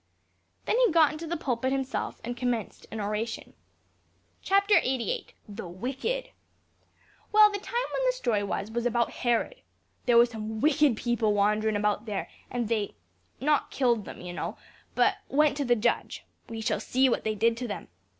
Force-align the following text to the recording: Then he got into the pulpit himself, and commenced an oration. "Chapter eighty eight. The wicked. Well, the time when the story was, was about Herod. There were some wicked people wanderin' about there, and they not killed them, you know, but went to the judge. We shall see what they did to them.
Then 0.65 0.79
he 0.83 0.91
got 0.91 1.11
into 1.11 1.27
the 1.27 1.37
pulpit 1.37 1.71
himself, 1.71 2.19
and 2.23 2.35
commenced 2.35 2.87
an 2.89 2.99
oration. 2.99 3.53
"Chapter 4.41 4.79
eighty 4.81 5.11
eight. 5.11 5.33
The 5.47 5.67
wicked. 5.67 6.31
Well, 7.31 7.51
the 7.51 7.59
time 7.59 7.85
when 7.93 8.05
the 8.07 8.11
story 8.13 8.41
was, 8.41 8.71
was 8.71 8.87
about 8.87 9.11
Herod. 9.11 9.61
There 10.07 10.17
were 10.17 10.25
some 10.25 10.59
wicked 10.59 10.97
people 10.97 11.35
wanderin' 11.35 11.75
about 11.75 12.07
there, 12.07 12.29
and 12.49 12.67
they 12.67 12.95
not 13.39 13.69
killed 13.69 14.05
them, 14.05 14.21
you 14.21 14.33
know, 14.33 14.57
but 14.95 15.17
went 15.29 15.55
to 15.57 15.65
the 15.65 15.75
judge. 15.75 16.25
We 16.49 16.61
shall 16.61 16.79
see 16.79 17.07
what 17.07 17.23
they 17.23 17.35
did 17.35 17.55
to 17.57 17.67
them. 17.67 17.87